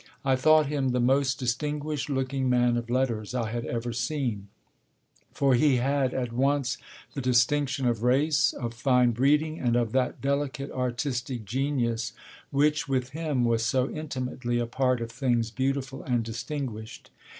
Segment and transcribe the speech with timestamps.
[0.25, 4.47] I thought him the most distinguished looking man of letters I had ever seen;
[5.31, 6.79] for he had at once
[7.13, 12.13] the distinction of race, of fine breeding, and of that delicate artistic genius
[12.49, 17.11] which, with him, was so intimately a part of things beautiful and distinguished.